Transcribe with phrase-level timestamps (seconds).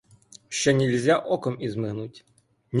[0.49, 2.25] Що нільзя оком ізмигнуть.